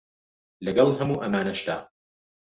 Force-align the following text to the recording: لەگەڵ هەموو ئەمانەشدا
لەگەڵ 0.65 0.89
هەموو 0.99 1.21
ئەمانەشدا 1.23 1.75